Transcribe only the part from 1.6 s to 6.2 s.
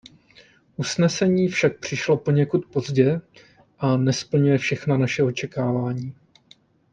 přišlo poněkud pozdě a nesplňuje všechna naše očekávání.